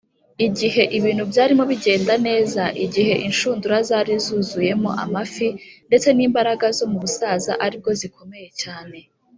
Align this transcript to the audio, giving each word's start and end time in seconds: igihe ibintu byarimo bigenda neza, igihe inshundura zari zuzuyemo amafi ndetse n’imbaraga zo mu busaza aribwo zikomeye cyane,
igihe 0.47 0.83
ibintu 0.97 1.23
byarimo 1.31 1.63
bigenda 1.71 2.13
neza, 2.27 2.63
igihe 2.85 3.13
inshundura 3.27 3.77
zari 3.89 4.13
zuzuyemo 4.25 4.89
amafi 5.03 5.47
ndetse 5.87 6.07
n’imbaraga 6.13 6.65
zo 6.77 6.85
mu 6.91 6.97
busaza 7.03 7.51
aribwo 7.65 7.91
zikomeye 8.01 8.49
cyane, 8.61 8.97